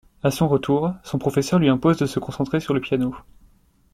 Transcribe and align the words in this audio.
À 0.23 0.31
son 0.31 0.47
retour, 0.49 0.93
son 1.03 1.19
professeur 1.19 1.59
lui 1.59 1.69
impose 1.69 1.97
de 1.97 2.07
se 2.07 2.17
concentrer 2.17 2.59
sur 2.59 2.73
le 2.73 2.81
piano. 2.81 3.15